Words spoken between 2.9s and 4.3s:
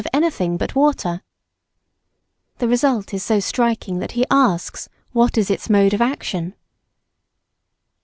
is so striking that he